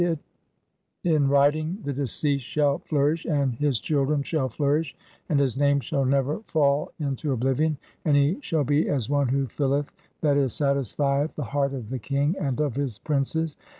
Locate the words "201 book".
0.01-0.21